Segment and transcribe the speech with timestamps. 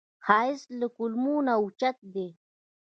[0.25, 2.27] ښایست له کلمو نه اوچت دی